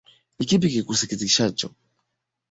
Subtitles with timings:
[0.39, 1.67] Ni kipi kikusikitishacho.